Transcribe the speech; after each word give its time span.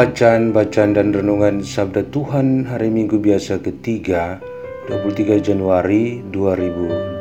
Bacaan-bacaan 0.00 0.96
dan 0.96 1.12
renungan 1.12 1.60
Sabda 1.60 2.08
Tuhan 2.08 2.64
hari 2.64 2.88
Minggu 2.88 3.20
biasa 3.20 3.60
ketiga 3.60 4.40
23 4.88 5.44
Januari 5.44 6.24
2022 6.32 7.20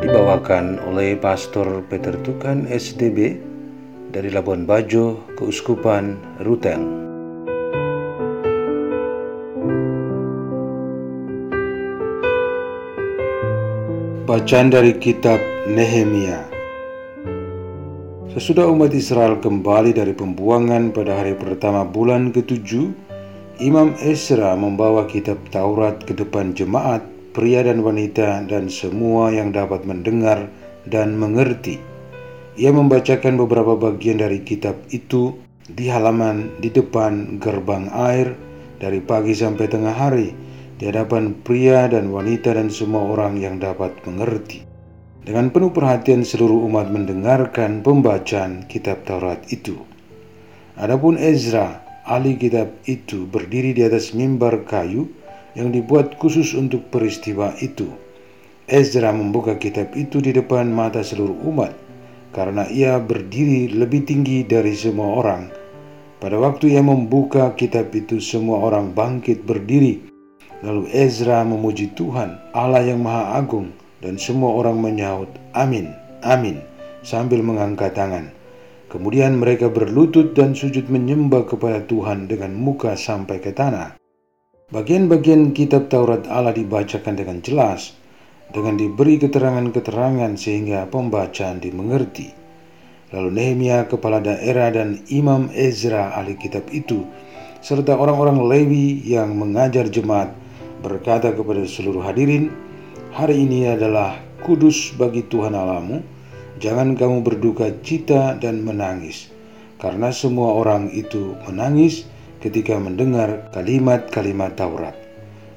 Dibawakan 0.00 0.80
oleh 0.88 1.20
Pastor 1.20 1.84
Peter 1.84 2.16
Tukan 2.24 2.64
SDB 2.72 3.36
dari 4.16 4.32
Labuan 4.32 4.64
Bajo, 4.64 5.20
Keuskupan 5.36 6.16
Ruteng. 6.40 7.05
Bacaan 14.26 14.74
dari 14.74 14.90
kitab 14.98 15.38
Nehemia 15.70 16.50
Sesudah 18.34 18.66
umat 18.74 18.90
Israel 18.90 19.38
kembali 19.38 19.94
dari 19.94 20.18
pembuangan 20.18 20.90
pada 20.90 21.22
hari 21.22 21.38
pertama 21.38 21.86
bulan 21.86 22.34
ketujuh, 22.34 22.90
Imam 23.62 23.94
Esra 24.02 24.58
membawa 24.58 25.06
kitab 25.06 25.38
Taurat 25.54 26.02
ke 26.02 26.10
depan 26.10 26.58
jemaat, 26.58 27.06
pria 27.38 27.62
dan 27.62 27.86
wanita 27.86 28.42
dan 28.50 28.66
semua 28.66 29.30
yang 29.30 29.54
dapat 29.54 29.86
mendengar 29.86 30.50
dan 30.90 31.14
mengerti. 31.14 31.78
Ia 32.58 32.74
membacakan 32.74 33.38
beberapa 33.38 33.78
bagian 33.78 34.18
dari 34.18 34.42
kitab 34.42 34.74
itu 34.90 35.38
di 35.70 35.86
halaman 35.86 36.50
di 36.58 36.74
depan 36.74 37.38
gerbang 37.38 37.94
air 37.94 38.34
dari 38.82 38.98
pagi 38.98 39.38
sampai 39.38 39.70
tengah 39.70 39.94
hari 39.94 40.45
di 40.76 40.92
hadapan 40.92 41.32
pria 41.40 41.88
dan 41.88 42.12
wanita 42.12 42.52
dan 42.52 42.68
semua 42.68 43.16
orang 43.16 43.40
yang 43.40 43.56
dapat 43.56 43.96
mengerti. 44.04 44.68
Dengan 45.24 45.48
penuh 45.50 45.72
perhatian 45.72 46.22
seluruh 46.22 46.68
umat 46.68 46.92
mendengarkan 46.92 47.80
pembacaan 47.80 48.68
kitab 48.68 49.02
Taurat 49.08 49.40
itu. 49.48 49.74
Adapun 50.76 51.16
Ezra, 51.16 51.82
ahli 52.04 52.36
kitab 52.36 52.70
itu 52.86 53.24
berdiri 53.26 53.72
di 53.72 53.82
atas 53.82 54.12
mimbar 54.12 54.68
kayu 54.68 55.08
yang 55.56 55.72
dibuat 55.72 56.20
khusus 56.20 56.52
untuk 56.52 56.92
peristiwa 56.92 57.56
itu. 57.58 57.88
Ezra 58.68 59.10
membuka 59.10 59.56
kitab 59.56 59.96
itu 59.96 60.20
di 60.20 60.30
depan 60.36 60.68
mata 60.70 61.00
seluruh 61.00 61.40
umat 61.48 61.72
karena 62.36 62.68
ia 62.68 63.00
berdiri 63.00 63.72
lebih 63.72 64.04
tinggi 64.04 64.44
dari 64.44 64.76
semua 64.76 65.16
orang. 65.24 65.48
Pada 66.20 66.36
waktu 66.36 66.76
ia 66.76 66.84
membuka 66.84 67.56
kitab 67.56 67.90
itu, 67.96 68.20
semua 68.20 68.60
orang 68.60 68.92
bangkit 68.92 69.42
berdiri 69.42 70.15
Lalu 70.64 70.88
Ezra 70.88 71.44
memuji 71.44 71.92
Tuhan, 71.92 72.40
Allah 72.56 72.80
yang 72.80 73.04
Maha 73.04 73.36
Agung, 73.36 73.76
dan 74.00 74.16
semua 74.16 74.56
orang 74.56 74.80
menyaut, 74.80 75.28
Amin, 75.52 75.92
Amin, 76.24 76.64
sambil 77.04 77.44
mengangkat 77.44 77.92
tangan. 77.92 78.32
Kemudian 78.88 79.36
mereka 79.36 79.68
berlutut 79.68 80.32
dan 80.32 80.56
sujud 80.56 80.88
menyembah 80.88 81.44
kepada 81.44 81.84
Tuhan 81.84 82.24
dengan 82.24 82.56
muka 82.56 82.96
sampai 82.96 83.42
ke 83.44 83.52
tanah. 83.52 84.00
Bagian-bagian 84.72 85.52
kitab 85.52 85.92
Taurat 85.92 86.24
Allah 86.32 86.56
dibacakan 86.56 87.14
dengan 87.20 87.44
jelas, 87.44 87.92
dengan 88.48 88.80
diberi 88.80 89.20
keterangan-keterangan 89.20 90.40
sehingga 90.40 90.88
pembacaan 90.88 91.60
dimengerti. 91.60 92.32
Lalu 93.12 93.28
Nehemia 93.28 93.86
kepala 93.86 94.24
daerah 94.24 94.72
dan 94.72 95.04
Imam 95.12 95.52
Ezra 95.52 96.16
ahli 96.16 96.34
kitab 96.34 96.66
itu, 96.72 97.04
serta 97.60 97.94
orang-orang 97.94 98.40
Lewi 98.40 99.04
yang 99.06 99.36
mengajar 99.36 99.86
jemaat 99.86 100.45
berkata 100.86 101.34
kepada 101.34 101.66
seluruh 101.66 102.06
hadirin, 102.06 102.54
"Hari 103.10 103.42
ini 103.42 103.66
adalah 103.66 104.22
kudus 104.46 104.94
bagi 104.94 105.26
Tuhan 105.26 105.58
Alamu. 105.58 105.98
Jangan 106.62 106.94
kamu 106.94 107.26
berduka 107.26 107.74
cita 107.82 108.38
dan 108.38 108.62
menangis, 108.62 109.34
karena 109.82 110.14
semua 110.14 110.54
orang 110.54 110.94
itu 110.94 111.34
menangis 111.50 112.06
ketika 112.38 112.78
mendengar 112.78 113.50
kalimat-kalimat 113.50 114.54
Taurat." 114.54 114.94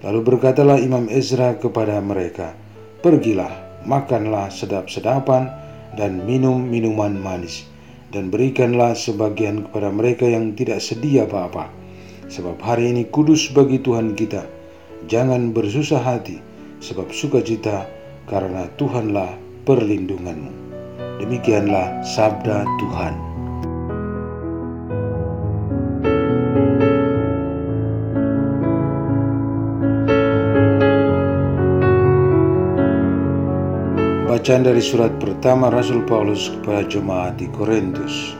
Lalu 0.01 0.33
berkatalah 0.33 0.81
Imam 0.81 1.05
Ezra 1.13 1.53
kepada 1.61 2.01
mereka, 2.01 2.57
"Pergilah, 3.05 3.85
makanlah 3.85 4.49
sedap-sedapan 4.49 5.53
dan 5.93 6.25
minum 6.25 6.57
minuman 6.57 7.13
manis." 7.13 7.69
dan 8.09 8.33
berikanlah 8.33 8.97
sebagian 8.97 9.69
kepada 9.69 9.93
mereka 9.93 10.25
yang 10.25 10.57
tidak 10.57 10.81
sedia 10.81 11.29
apa-apa. 11.29 11.69
Sebab 12.29 12.61
hari 12.61 12.93
ini 12.93 13.09
kudus 13.09 13.49
bagi 13.53 13.81
Tuhan 13.81 14.13
kita, 14.17 14.58
Jangan 15.07 15.55
bersusah 15.55 16.03
hati, 16.03 16.43
sebab 16.83 17.13
sukacita 17.15 17.87
karena 18.27 18.67
Tuhanlah 18.75 19.31
perlindunganmu. 19.63 20.51
Demikianlah 21.23 22.03
sabda 22.03 22.67
Tuhan. 22.79 23.15
Bacaan 34.29 34.63
dari 34.63 34.79
surat 34.79 35.11
pertama 35.19 35.67
Rasul 35.67 36.05
Paulus 36.07 36.47
kepada 36.47 36.87
jemaat 36.87 37.35
di 37.35 37.51
Korintus. 37.51 38.37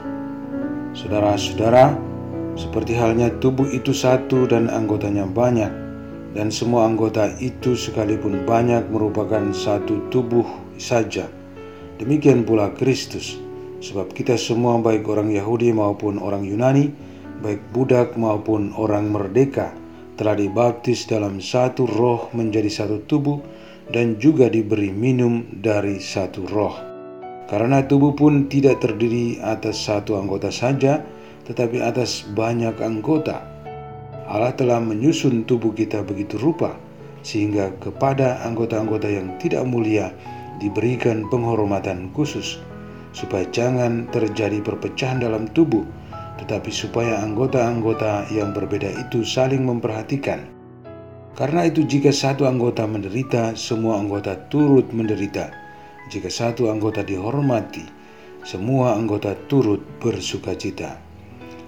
Saudara-saudara, 0.96 1.91
seperti 2.56 2.96
halnya 2.96 3.28
tubuh 3.44 3.68
itu 3.68 3.91
satu 3.91 4.47
dan 4.47 4.72
anggotanya 4.72 5.28
banyak, 5.28 5.88
dan 6.34 6.53
semua 6.53 6.85
anggota 6.85 7.34
itu 7.41 7.73
sekalipun 7.73 8.45
banyak 8.45 8.85
merupakan 8.94 9.41
satu 9.50 10.09
tubuh 10.13 10.45
saja. 10.78 11.25
Demikian 11.97 12.45
pula 12.45 12.72
Kristus, 12.78 13.35
sebab 13.81 14.13
kita 14.13 14.38
semua 14.38 14.78
baik 14.79 15.09
orang 15.09 15.34
Yahudi 15.34 15.73
maupun 15.73 16.22
orang 16.22 16.45
Yunani, 16.45 16.94
baik 17.41 17.59
budak 17.73 18.16
maupun 18.16 18.72
orang 18.78 19.09
merdeka, 19.09 19.73
telah 20.16 20.35
dibaptis 20.35 21.07
dalam 21.07 21.40
satu 21.40 21.88
roh 21.88 22.28
menjadi 22.35 22.67
satu 22.67 23.03
tubuh 23.07 23.40
dan 23.90 24.22
juga 24.22 24.47
diberi 24.47 24.94
minum 24.94 25.47
dari 25.50 25.97
satu 25.97 26.46
roh. 26.47 26.75
Karena 27.50 27.81
tubuh 27.81 28.13
pun 28.13 28.46
tidak 28.46 28.85
terdiri 28.85 29.41
atas 29.41 29.81
satu 29.81 30.22
anggota 30.22 30.53
saja, 30.53 31.01
tetapi 31.50 31.81
atas 31.81 32.22
banyak 32.38 32.78
anggota 32.78 33.59
Allah 34.29 34.53
telah 34.53 34.78
menyusun 34.78 35.50
tubuh 35.50 35.73
kita 35.73 36.06
begitu 36.06 36.38
rupa 36.38 36.78
sehingga 37.25 37.73
kepada 37.81 38.45
anggota-anggota 38.45 39.09
yang 39.09 39.34
tidak 39.41 39.66
mulia 39.66 40.13
diberikan 40.62 41.25
penghormatan 41.34 42.13
khusus 42.13 42.62
supaya 43.09 43.44
jangan 43.50 44.06
terjadi 44.13 44.62
perpecahan 44.62 45.25
dalam 45.25 45.50
tubuh 45.51 45.81
tetapi 46.40 46.72
supaya 46.72 47.19
anggota-anggota 47.19 48.31
yang 48.31 48.55
berbeda 48.55 48.87
itu 48.96 49.28
saling 49.28 49.67
memperhatikan. 49.67 50.47
Karena 51.35 51.67
itu 51.67 51.84
jika 51.84 52.11
satu 52.16 52.47
anggota 52.47 52.87
menderita, 52.87 53.55
semua 53.59 53.99
anggota 53.99 54.35
turut 54.47 54.87
menderita. 54.96 55.52
Jika 56.08 56.31
satu 56.31 56.72
anggota 56.72 57.03
dihormati, 57.03 57.84
semua 58.47 58.96
anggota 58.96 59.35
turut 59.52 59.84
bersukacita. 59.99 60.99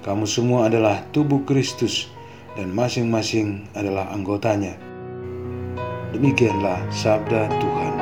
Kamu 0.01 0.25
semua 0.25 0.71
adalah 0.71 1.03
tubuh 1.13 1.43
Kristus 1.45 2.09
dan 2.55 2.73
masing-masing 2.75 3.63
adalah 3.77 4.11
anggotanya. 4.11 4.75
Demikianlah 6.11 6.83
sabda 6.91 7.47
Tuhan. 7.47 7.93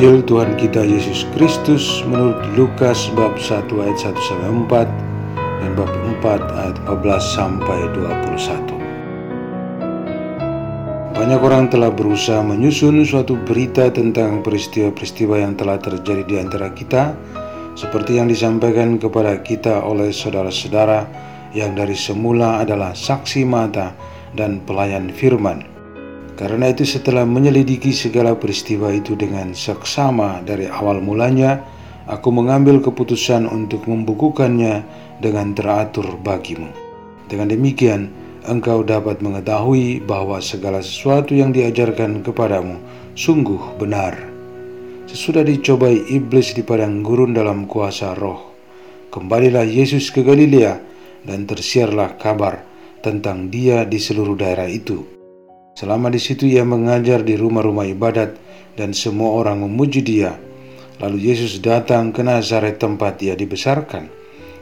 Injil 0.00 0.24
Tuhan 0.24 0.56
kita 0.56 0.80
Yesus 0.80 1.28
Kristus 1.36 2.00
menurut 2.08 2.40
Lukas 2.56 3.12
bab 3.12 3.36
1 3.36 3.68
ayat 3.84 3.98
1 4.00 4.16
sampai 4.16 4.48
4 4.64 4.88
dan 5.60 5.70
bab 5.76 5.92
4 6.24 6.40
ayat 6.56 6.76
14 6.88 7.36
sampai 7.36 7.78
21. 7.92 8.79
Banyak 11.20 11.36
orang 11.44 11.68
telah 11.68 11.92
berusaha 11.92 12.40
menyusun 12.40 13.04
suatu 13.04 13.36
berita 13.36 13.92
tentang 13.92 14.40
peristiwa-peristiwa 14.40 15.36
yang 15.44 15.52
telah 15.52 15.76
terjadi 15.76 16.24
di 16.24 16.40
antara 16.40 16.72
kita, 16.72 17.12
seperti 17.76 18.16
yang 18.16 18.24
disampaikan 18.24 18.96
kepada 18.96 19.36
kita 19.44 19.84
oleh 19.84 20.16
saudara-saudara 20.16 21.04
yang 21.52 21.76
dari 21.76 21.92
semula 21.92 22.64
adalah 22.64 22.96
saksi 22.96 23.44
mata 23.44 23.92
dan 24.32 24.64
pelayan 24.64 25.12
firman. 25.12 25.60
Karena 26.40 26.72
itu 26.72 26.88
setelah 26.88 27.28
menyelidiki 27.28 27.92
segala 27.92 28.32
peristiwa 28.32 28.88
itu 28.88 29.12
dengan 29.12 29.52
seksama 29.52 30.40
dari 30.40 30.72
awal 30.72 31.04
mulanya, 31.04 31.60
aku 32.08 32.32
mengambil 32.32 32.80
keputusan 32.80 33.44
untuk 33.44 33.84
membukukannya 33.84 34.80
dengan 35.20 35.52
teratur 35.52 36.16
bagimu. 36.24 36.72
Dengan 37.28 37.52
demikian, 37.52 38.08
engkau 38.48 38.80
dapat 38.86 39.20
mengetahui 39.20 40.04
bahwa 40.04 40.40
segala 40.40 40.80
sesuatu 40.80 41.36
yang 41.36 41.52
diajarkan 41.52 42.24
kepadamu 42.24 42.80
sungguh 43.18 43.76
benar. 43.76 44.16
Sesudah 45.10 45.42
dicobai 45.42 46.06
iblis 46.08 46.54
di 46.54 46.62
padang 46.62 47.02
gurun 47.02 47.34
dalam 47.34 47.66
kuasa 47.66 48.14
roh, 48.14 48.54
kembalilah 49.10 49.66
Yesus 49.66 50.08
ke 50.14 50.22
Galilea 50.22 50.78
dan 51.26 51.44
tersiarlah 51.44 52.14
kabar 52.16 52.62
tentang 53.02 53.50
dia 53.50 53.82
di 53.84 53.98
seluruh 53.98 54.38
daerah 54.38 54.70
itu. 54.70 55.02
Selama 55.74 56.12
di 56.12 56.20
situ 56.20 56.44
ia 56.46 56.62
mengajar 56.62 57.24
di 57.24 57.34
rumah-rumah 57.40 57.88
ibadat 57.88 58.36
dan 58.76 58.92
semua 58.92 59.34
orang 59.34 59.64
memuji 59.64 60.04
dia. 60.04 60.36
Lalu 61.00 61.32
Yesus 61.32 61.64
datang 61.64 62.12
ke 62.12 62.20
Nazaret 62.20 62.76
tempat 62.76 63.18
ia 63.24 63.32
dibesarkan. 63.32 64.12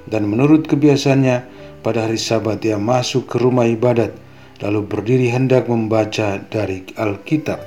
Dan 0.09 0.31
menurut 0.31 0.71
kebiasaannya, 0.71 1.37
pada 1.81 2.07
hari 2.07 2.19
Sabat 2.19 2.63
ia 2.67 2.77
masuk 2.77 3.31
ke 3.31 3.37
rumah 3.39 3.67
ibadat, 3.67 4.15
lalu 4.63 4.87
berdiri 4.87 5.31
hendak 5.31 5.71
membaca 5.71 6.43
dari 6.51 6.83
Alkitab. 6.99 7.63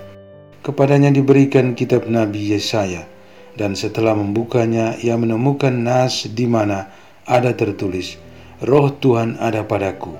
Kepadanya 0.61 1.09
diberikan 1.09 1.73
kitab 1.73 2.05
Nabi 2.05 2.53
Yesaya, 2.53 3.07
dan 3.57 3.73
setelah 3.73 4.13
membukanya 4.13 4.93
ia 5.01 5.17
menemukan 5.17 5.73
nas 5.73 6.29
di 6.29 6.45
mana 6.45 6.91
ada 7.25 7.55
tertulis, 7.55 8.19
Roh 8.61 8.93
Tuhan 8.93 9.41
ada 9.41 9.65
padaku. 9.65 10.13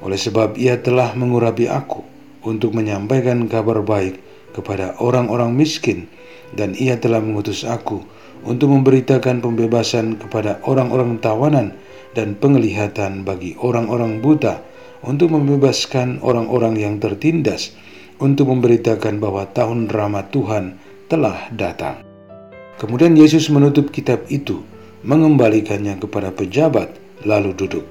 Oleh 0.00 0.16
sebab 0.16 0.56
ia 0.56 0.78
telah 0.78 1.12
mengurapi 1.12 1.66
aku 1.66 2.00
untuk 2.46 2.72
menyampaikan 2.72 3.44
kabar 3.50 3.82
baik 3.82 4.22
kepada 4.54 4.96
orang-orang 5.02 5.52
miskin, 5.52 6.08
dan 6.56 6.72
ia 6.78 6.96
telah 6.96 7.20
mengutus 7.20 7.66
aku 7.66 8.00
untuk 8.46 8.70
memberitakan 8.70 9.42
pembebasan 9.42 10.16
kepada 10.16 10.62
orang-orang 10.64 11.18
tawanan 11.18 11.74
dan 12.16 12.36
penglihatan 12.36 13.26
bagi 13.26 13.58
orang-orang 13.60 14.20
buta, 14.22 14.64
untuk 15.02 15.30
membebaskan 15.30 16.18
orang-orang 16.26 16.74
yang 16.78 16.94
tertindas, 16.98 17.74
untuk 18.18 18.50
memberitakan 18.50 19.22
bahwa 19.22 19.46
tahun 19.54 19.86
rahmat 19.86 20.34
Tuhan 20.34 20.74
telah 21.06 21.48
datang. 21.54 22.02
Kemudian 22.78 23.14
Yesus 23.14 23.50
menutup 23.50 23.90
kitab 23.94 24.26
itu, 24.30 24.62
mengembalikannya 25.06 25.98
kepada 25.98 26.34
pejabat, 26.34 26.94
lalu 27.26 27.54
duduk, 27.54 27.86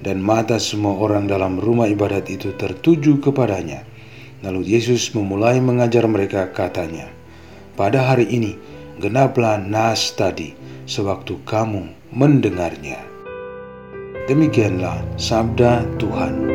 dan 0.00 0.20
mata 0.20 0.56
semua 0.56 0.96
orang 0.96 1.28
dalam 1.28 1.60
rumah 1.60 1.88
ibadat 1.88 2.28
itu 2.28 2.52
tertuju 2.56 3.20
kepadanya. 3.20 3.84
Lalu 4.40 4.72
Yesus 4.72 5.12
memulai 5.12 5.60
mengajar 5.60 6.08
mereka 6.08 6.48
katanya, 6.48 7.12
Pada 7.76 8.00
hari 8.00 8.28
ini, 8.28 8.56
genaplah 8.96 9.60
nas 9.60 10.16
tadi, 10.16 10.56
sewaktu 10.88 11.44
kamu 11.44 11.92
mendengarnya. 12.12 13.09
Demikianlah 14.30 15.02
sabda 15.18 15.82
Tuhan. 15.98 16.46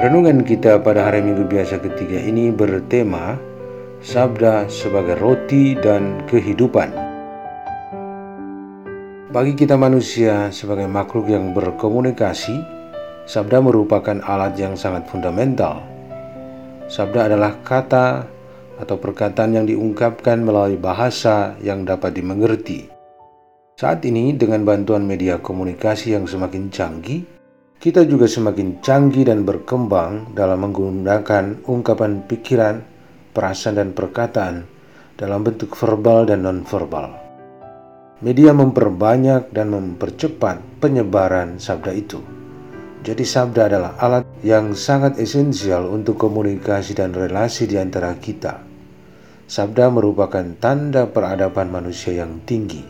Renungan 0.00 0.40
kita 0.48 0.80
pada 0.80 1.04
hari 1.04 1.20
Minggu 1.20 1.44
biasa 1.44 1.84
ketiga 1.84 2.16
ini 2.24 2.48
bertema 2.48 3.36
Sabda 4.00 4.72
sebagai 4.72 5.20
roti 5.20 5.76
dan 5.76 6.24
kehidupan. 6.32 6.88
Bagi 9.28 9.52
kita 9.52 9.76
manusia 9.76 10.48
sebagai 10.48 10.88
makhluk 10.88 11.28
yang 11.28 11.52
berkomunikasi, 11.52 12.83
Sabda 13.24 13.64
merupakan 13.64 14.20
alat 14.20 14.52
yang 14.60 14.76
sangat 14.76 15.08
fundamental. 15.08 15.80
Sabda 16.92 17.32
adalah 17.32 17.56
kata 17.64 18.28
atau 18.76 19.00
perkataan 19.00 19.56
yang 19.56 19.64
diungkapkan 19.64 20.44
melalui 20.44 20.76
bahasa 20.76 21.56
yang 21.64 21.88
dapat 21.88 22.20
dimengerti. 22.20 22.84
Saat 23.80 24.04
ini, 24.04 24.36
dengan 24.36 24.68
bantuan 24.68 25.08
media 25.08 25.40
komunikasi 25.40 26.12
yang 26.12 26.28
semakin 26.28 26.68
canggih, 26.68 27.24
kita 27.80 28.04
juga 28.04 28.28
semakin 28.28 28.84
canggih 28.84 29.24
dan 29.24 29.48
berkembang 29.48 30.36
dalam 30.36 30.68
menggunakan 30.68 31.64
ungkapan 31.64 32.28
pikiran, 32.28 32.84
perasaan, 33.32 33.80
dan 33.80 33.88
perkataan 33.96 34.68
dalam 35.16 35.40
bentuk 35.40 35.72
verbal 35.72 36.28
dan 36.28 36.44
nonverbal. 36.44 37.08
Media 38.20 38.52
memperbanyak 38.52 39.48
dan 39.48 39.72
mempercepat 39.72 40.60
penyebaran 40.84 41.56
sabda 41.56 41.92
itu. 41.96 42.43
Jadi 43.04 43.20
sabda 43.20 43.68
adalah 43.68 43.92
alat 44.00 44.24
yang 44.40 44.72
sangat 44.72 45.20
esensial 45.20 45.92
untuk 45.92 46.16
komunikasi 46.16 46.96
dan 46.96 47.12
relasi 47.12 47.68
di 47.68 47.76
antara 47.76 48.16
kita. 48.16 48.64
Sabda 49.44 49.92
merupakan 49.92 50.40
tanda 50.56 51.04
peradaban 51.04 51.68
manusia 51.68 52.24
yang 52.24 52.40
tinggi. 52.48 52.80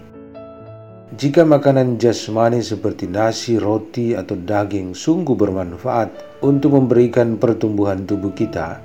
Jika 1.18 1.42
makanan 1.42 1.98
jasmani 1.98 2.62
seperti 2.62 3.10
nasi, 3.10 3.58
roti, 3.58 4.14
atau 4.14 4.38
daging 4.38 4.94
sungguh 4.94 5.34
bermanfaat 5.34 6.38
untuk 6.46 6.78
memberikan 6.78 7.34
pertumbuhan 7.34 8.06
tubuh 8.06 8.30
kita, 8.38 8.78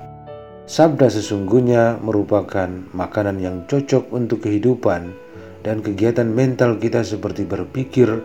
sabda 0.66 1.14
sesungguhnya 1.14 2.02
merupakan 2.02 2.70
makanan 2.98 3.38
yang 3.38 3.70
cocok 3.70 4.10
untuk 4.10 4.50
kehidupan 4.50 5.14
dan 5.62 5.86
kegiatan 5.86 6.26
mental 6.26 6.82
kita 6.82 7.06
seperti 7.06 7.46
berpikir, 7.46 8.18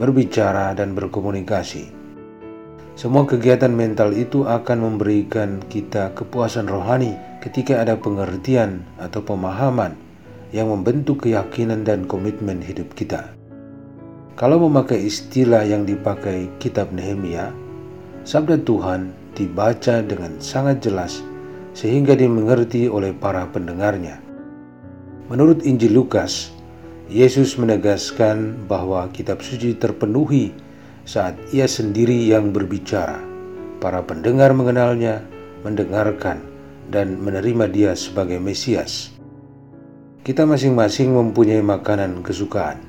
berbicara, 0.00 0.72
dan 0.72 0.96
berkomunikasi. 0.96 1.95
Semua 2.96 3.28
kegiatan 3.28 3.68
mental 3.68 4.16
itu 4.16 4.48
akan 4.48 4.80
memberikan 4.80 5.60
kita 5.68 6.16
kepuasan 6.16 6.64
rohani 6.64 7.12
ketika 7.44 7.84
ada 7.84 7.92
pengertian 7.92 8.88
atau 8.96 9.20
pemahaman 9.20 9.92
yang 10.48 10.72
membentuk 10.72 11.28
keyakinan 11.28 11.84
dan 11.84 12.08
komitmen 12.08 12.56
hidup 12.64 12.88
kita. 12.96 13.36
Kalau 14.32 14.64
memakai 14.64 15.04
istilah 15.04 15.68
yang 15.68 15.84
dipakai 15.84 16.48
kitab 16.56 16.88
Nehemia, 16.88 17.52
sabda 18.24 18.64
Tuhan 18.64 19.12
dibaca 19.36 20.00
dengan 20.00 20.40
sangat 20.40 20.80
jelas 20.80 21.20
sehingga 21.76 22.16
dimengerti 22.16 22.88
oleh 22.88 23.12
para 23.12 23.44
pendengarnya. 23.52 24.24
Menurut 25.28 25.68
Injil 25.68 25.92
Lukas, 25.92 26.48
Yesus 27.12 27.60
menegaskan 27.60 28.64
bahwa 28.64 29.04
kitab 29.12 29.44
suci 29.44 29.76
terpenuhi 29.76 30.56
saat 31.06 31.38
ia 31.54 31.70
sendiri 31.70 32.26
yang 32.26 32.50
berbicara. 32.50 33.22
Para 33.78 34.02
pendengar 34.02 34.50
mengenalnya, 34.50 35.22
mendengarkan, 35.62 36.42
dan 36.90 37.22
menerima 37.22 37.70
dia 37.70 37.92
sebagai 37.94 38.42
Mesias. 38.42 39.14
Kita 40.26 40.42
masing-masing 40.42 41.14
mempunyai 41.14 41.62
makanan 41.62 42.26
kesukaan. 42.26 42.82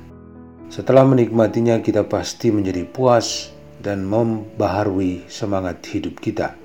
Setelah 0.66 1.06
menikmatinya, 1.06 1.78
kita 1.78 2.02
pasti 2.10 2.50
menjadi 2.50 2.82
puas 2.82 3.54
dan 3.78 4.02
membaharui 4.02 5.22
semangat 5.30 5.86
hidup 5.86 6.18
kita. 6.18 6.58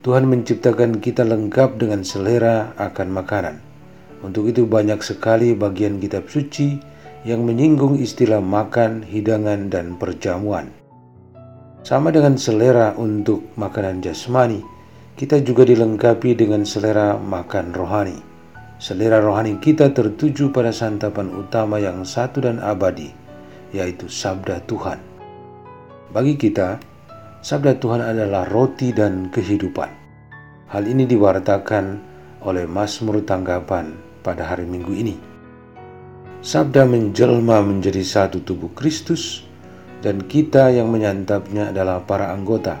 Tuhan 0.00 0.30
menciptakan 0.30 1.02
kita 1.02 1.26
lengkap 1.26 1.76
dengan 1.82 2.06
selera 2.06 2.72
akan 2.78 3.08
makanan. 3.10 3.56
Untuk 4.22 4.46
itu, 4.48 4.64
banyak 4.64 5.02
sekali 5.02 5.52
bagian 5.58 5.98
kitab 5.98 6.30
suci 6.30 6.89
yang 7.24 7.44
menyinggung 7.44 8.00
istilah 8.00 8.40
makan, 8.40 9.04
hidangan, 9.04 9.68
dan 9.68 10.00
perjamuan. 10.00 10.72
Sama 11.84 12.12
dengan 12.12 12.36
selera 12.36 12.96
untuk 12.96 13.44
makanan 13.56 14.04
jasmani, 14.04 14.60
kita 15.16 15.40
juga 15.44 15.68
dilengkapi 15.68 16.32
dengan 16.36 16.64
selera 16.64 17.16
makan 17.16 17.72
rohani. 17.76 18.18
Selera 18.80 19.20
rohani 19.20 19.60
kita 19.60 19.92
tertuju 19.92 20.48
pada 20.48 20.72
santapan 20.72 21.28
utama 21.36 21.76
yang 21.76 22.04
satu 22.04 22.40
dan 22.40 22.56
abadi, 22.60 23.12
yaitu 23.76 24.08
Sabda 24.08 24.64
Tuhan. 24.64 24.96
Bagi 26.16 26.40
kita, 26.40 26.80
Sabda 27.44 27.76
Tuhan 27.76 28.00
adalah 28.00 28.48
roti 28.48 28.92
dan 28.96 29.28
kehidupan. 29.28 29.88
Hal 30.72 30.88
ini 30.88 31.04
diwartakan 31.04 31.84
oleh 32.44 32.64
Mazmur 32.64 33.20
Tanggapan 33.24 33.92
pada 34.24 34.48
hari 34.48 34.64
Minggu 34.64 34.92
ini. 34.96 35.29
Sabda 36.40 36.88
menjelma 36.88 37.60
menjadi 37.60 38.00
satu 38.00 38.40
tubuh 38.40 38.72
Kristus, 38.72 39.44
dan 40.00 40.24
kita 40.24 40.72
yang 40.72 40.88
menyantapnya 40.88 41.68
adalah 41.68 42.00
para 42.00 42.32
anggota. 42.32 42.80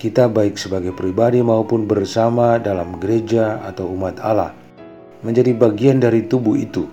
Kita 0.00 0.32
baik 0.32 0.56
sebagai 0.56 0.96
pribadi 0.96 1.44
maupun 1.44 1.84
bersama 1.84 2.56
dalam 2.56 2.96
gereja 2.96 3.60
atau 3.60 3.92
umat 3.92 4.16
Allah 4.24 4.56
menjadi 5.20 5.52
bagian 5.52 6.00
dari 6.00 6.24
tubuh 6.24 6.56
itu. 6.56 6.88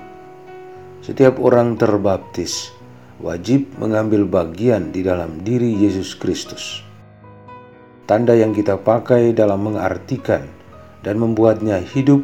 Setiap 1.00 1.40
orang 1.40 1.80
terbaptis 1.80 2.76
wajib 3.24 3.64
mengambil 3.80 4.28
bagian 4.28 4.92
di 4.92 5.00
dalam 5.00 5.48
diri 5.48 5.80
Yesus 5.80 6.12
Kristus. 6.20 6.84
Tanda 8.04 8.36
yang 8.36 8.52
kita 8.52 8.76
pakai 8.84 9.32
dalam 9.32 9.64
mengartikan 9.64 10.44
dan 11.08 11.24
membuatnya 11.24 11.80
hidup 11.80 12.20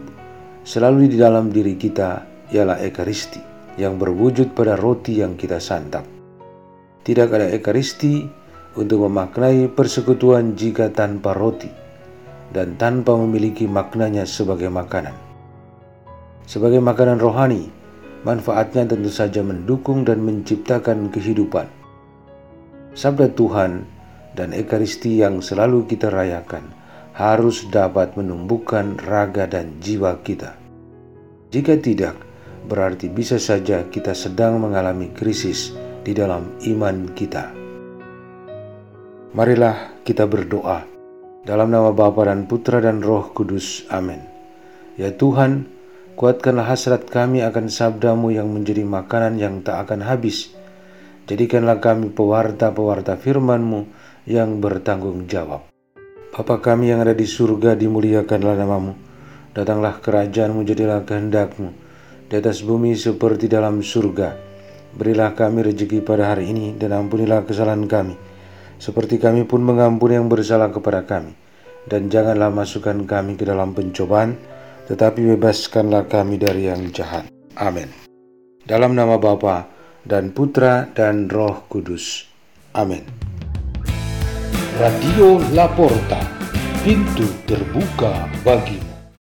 selalu 0.68 1.08
di 1.08 1.16
dalam 1.16 1.56
diri 1.56 1.80
kita 1.80 2.29
ialah 2.50 2.82
Ekaristi 2.82 3.42
yang 3.78 3.96
berwujud 3.96 4.58
pada 4.58 4.76
roti 4.76 5.22
yang 5.22 5.38
kita 5.40 5.62
santap. 5.62 6.04
Tidak 7.06 7.28
ada 7.30 7.48
Ekaristi 7.54 8.28
untuk 8.76 9.08
memaknai 9.08 9.72
persekutuan 9.72 10.54
jika 10.54 10.92
tanpa 10.92 11.34
roti 11.34 11.72
dan 12.50 12.76
tanpa 12.78 13.14
memiliki 13.18 13.70
maknanya 13.70 14.26
sebagai 14.26 14.70
makanan. 14.70 15.14
Sebagai 16.50 16.82
makanan 16.82 17.22
rohani, 17.22 17.70
manfaatnya 18.26 18.90
tentu 18.90 19.14
saja 19.14 19.46
mendukung 19.46 20.02
dan 20.02 20.26
menciptakan 20.26 21.14
kehidupan. 21.14 21.70
Sabda 22.98 23.30
Tuhan 23.38 23.86
dan 24.34 24.50
Ekaristi 24.52 25.22
yang 25.22 25.46
selalu 25.46 25.86
kita 25.86 26.10
rayakan 26.10 26.66
harus 27.14 27.70
dapat 27.70 28.18
menumbuhkan 28.18 28.98
raga 29.06 29.46
dan 29.46 29.78
jiwa 29.78 30.18
kita. 30.26 30.58
Jika 31.54 31.78
tidak, 31.82 32.29
berarti 32.68 33.08
bisa 33.08 33.40
saja 33.40 33.88
kita 33.88 34.12
sedang 34.12 34.60
mengalami 34.60 35.14
krisis 35.14 35.72
di 36.04 36.12
dalam 36.12 36.50
iman 36.66 37.10
kita. 37.14 37.54
Marilah 39.30 40.02
kita 40.02 40.26
berdoa 40.26 40.84
dalam 41.46 41.70
nama 41.70 41.94
Bapa 41.94 42.26
dan 42.26 42.50
Putra 42.50 42.82
dan 42.82 43.06
Roh 43.06 43.30
Kudus. 43.30 43.86
Amin. 43.94 44.20
Ya 44.98 45.14
Tuhan, 45.14 45.70
kuatkanlah 46.18 46.66
hasrat 46.66 47.08
kami 47.08 47.46
akan 47.46 47.70
sabdamu 47.70 48.34
yang 48.34 48.50
menjadi 48.50 48.82
makanan 48.82 49.38
yang 49.38 49.62
tak 49.62 49.86
akan 49.86 50.02
habis. 50.02 50.52
Jadikanlah 51.30 51.78
kami 51.78 52.10
pewarta-pewarta 52.10 53.22
firman-Mu 53.22 53.86
yang 54.26 54.58
bertanggung 54.58 55.30
jawab. 55.30 55.70
Bapa 56.34 56.58
kami 56.58 56.90
yang 56.90 57.06
ada 57.06 57.14
di 57.14 57.30
surga, 57.30 57.78
dimuliakanlah 57.78 58.58
namamu. 58.58 58.98
Datanglah 59.54 60.02
kerajaanmu, 60.02 60.66
jadilah 60.66 61.06
kehendakmu 61.06 61.89
di 62.30 62.38
atas 62.38 62.62
bumi 62.62 62.94
seperti 62.94 63.50
dalam 63.50 63.82
surga. 63.82 64.38
Berilah 64.94 65.34
kami 65.34 65.66
rezeki 65.66 66.06
pada 66.06 66.34
hari 66.34 66.54
ini 66.54 66.78
dan 66.78 66.94
ampunilah 66.94 67.42
kesalahan 67.46 67.90
kami, 67.90 68.14
seperti 68.78 69.18
kami 69.18 69.50
pun 69.50 69.66
mengampuni 69.66 70.18
yang 70.18 70.30
bersalah 70.30 70.70
kepada 70.70 71.04
kami. 71.04 71.34
Dan 71.90 72.06
janganlah 72.14 72.54
masukkan 72.54 73.02
kami 73.02 73.34
ke 73.34 73.50
dalam 73.50 73.74
pencobaan, 73.74 74.38
tetapi 74.86 75.36
bebaskanlah 75.36 76.06
kami 76.06 76.38
dari 76.38 76.70
yang 76.70 76.94
jahat. 76.94 77.26
Amin. 77.58 77.90
Dalam 78.62 78.94
nama 78.94 79.18
Bapa 79.18 79.66
dan 80.06 80.30
Putra 80.30 80.86
dan 80.94 81.26
Roh 81.26 81.66
Kudus. 81.66 82.30
Amin. 82.78 83.02
Radio 84.78 85.42
Laporta, 85.52 86.22
pintu 86.86 87.26
terbuka 87.50 88.30
bagimu. 88.46 88.89